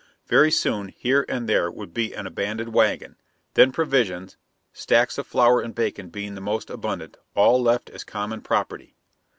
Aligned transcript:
Very 0.25 0.49
soon, 0.49 0.87
here 0.87 1.27
and 1.29 1.47
there 1.47 1.69
would 1.69 1.93
be 1.93 2.11
an 2.15 2.25
abandoned 2.25 2.73
wagon; 2.73 3.17
then 3.53 3.71
provisions, 3.71 4.35
stacks 4.73 5.19
of 5.19 5.27
flour 5.27 5.61
and 5.61 5.75
bacon 5.75 6.09
being 6.09 6.33
the 6.33 6.41
most 6.41 6.71
abundant 6.71 7.17
all 7.35 7.61
left 7.61 7.87
as 7.91 8.03
common 8.03 8.41
property. 8.41 8.95